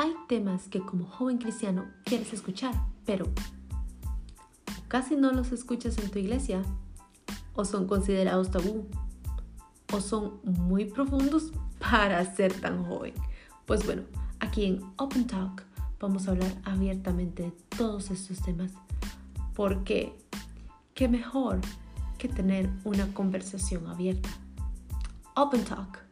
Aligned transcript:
hay 0.00 0.14
temas 0.28 0.66
que 0.68 0.80
como 0.80 1.04
joven 1.04 1.36
cristiano 1.36 1.84
quieres 2.04 2.32
escuchar, 2.32 2.72
pero 3.04 3.26
casi 4.88 5.14
no 5.14 5.30
los 5.30 5.52
escuchas 5.52 5.98
en 5.98 6.10
tu 6.10 6.18
iglesia, 6.18 6.62
o 7.52 7.66
son 7.66 7.86
considerados 7.86 8.50
tabú, 8.50 8.88
o 9.92 10.00
son 10.00 10.40
muy 10.42 10.86
profundos 10.86 11.52
para 11.78 12.24
ser 12.34 12.50
tan 12.62 12.82
joven. 12.82 13.12
Pues 13.66 13.84
bueno, 13.84 14.04
aquí 14.38 14.64
en 14.64 14.80
Open 14.96 15.26
Talk 15.26 15.64
vamos 15.98 16.26
a 16.26 16.30
hablar 16.30 16.56
abiertamente 16.64 17.42
de 17.42 17.52
todos 17.76 18.10
estos 18.10 18.40
temas, 18.40 18.72
porque 19.54 20.16
qué 20.94 21.08
mejor 21.08 21.60
que 22.16 22.28
tener 22.28 22.70
una 22.84 23.12
conversación 23.12 23.86
abierta. 23.86 24.30
Open 25.36 25.62
Talk. 25.62 26.09